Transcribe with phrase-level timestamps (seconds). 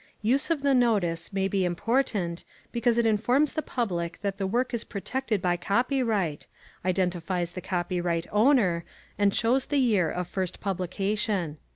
[0.23, 4.73] Use of the notice may be important because it informs the public that the work
[4.73, 6.47] is protected by copyright,
[6.83, 8.83] identifies the copyright owner,
[9.19, 11.59] and shows the year of first publication.